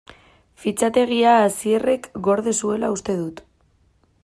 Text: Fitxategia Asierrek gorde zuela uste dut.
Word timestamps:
Fitxategia 0.61 1.35
Asierrek 1.41 2.09
gorde 2.31 2.55
zuela 2.63 2.91
uste 2.97 3.19
dut. 3.23 3.45